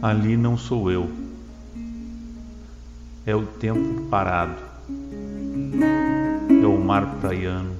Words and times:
Ali 0.00 0.36
não 0.36 0.56
sou 0.56 0.92
eu. 0.92 1.10
É 3.26 3.34
o 3.34 3.44
tempo 3.44 4.02
parado. 4.08 4.54
É 6.62 6.66
o 6.66 6.78
mar 6.78 7.16
praiano. 7.16 7.74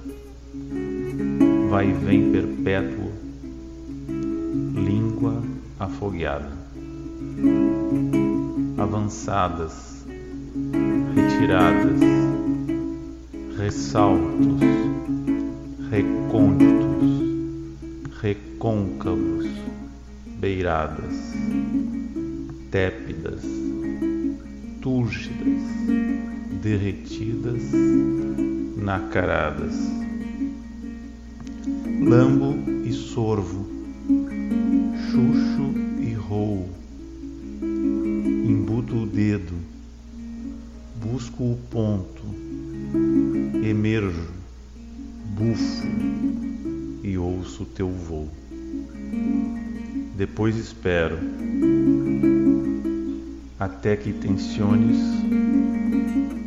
Vai 1.71 1.91
e 1.91 1.93
vem 1.93 2.33
perpétuo. 2.33 3.13
Língua 4.75 5.45
afogueada. 5.79 6.51
Avançadas. 8.77 10.05
Retiradas. 11.15 12.01
Ressaltos. 13.57 14.61
Recônditos. 15.89 17.23
Recôncavos. 18.21 19.47
Beiradas 20.41 21.98
tépidas, 22.71 23.43
túrgidas, 24.81 25.63
derretidas, 26.63 27.63
nacaradas. 28.77 29.75
Lambo 32.01 32.57
e 32.85 32.93
sorvo, 32.93 33.67
chucho 35.11 35.75
e 36.01 36.13
roo, 36.15 36.69
embuto 38.47 39.03
o 39.03 39.07
dedo, 39.07 39.55
busco 41.03 41.45
o 41.45 41.59
ponto, 41.71 42.23
emerjo, 43.65 44.31
bufo 45.35 45.89
e 47.03 47.19
ouço 47.19 47.65
teu 47.65 47.91
voo. 47.91 48.29
Depois 50.17 50.57
espero 50.57 51.19
até 53.59 53.97
que 53.97 54.13
tensiones 54.13 54.97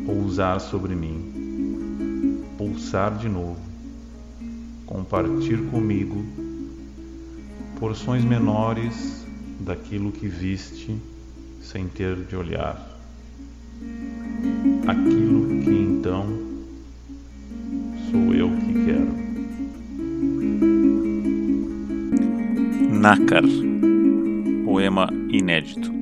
pousar 0.06 0.60
sobre 0.60 0.94
mim, 0.94 2.42
pulsar 2.56 3.18
de 3.18 3.28
novo, 3.28 3.60
compartir 4.86 5.58
comigo 5.70 6.24
porções 7.78 8.24
menores 8.24 9.26
daquilo 9.60 10.10
que 10.10 10.26
viste 10.26 10.96
sem 11.60 11.86
ter 11.86 12.16
de 12.16 12.34
olhar, 12.34 12.98
aquilo 14.86 15.60
que 15.62 15.70
então 15.70 16.26
sou 18.10 18.34
eu 18.34 18.50
que 18.50 18.84
quero. 18.84 19.22
Nácar, 23.00 23.42
poema 24.64 25.08
inédito. 25.28 26.01